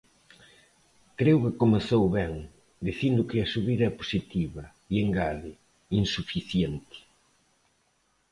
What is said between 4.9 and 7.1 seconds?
e engade: insuficiente.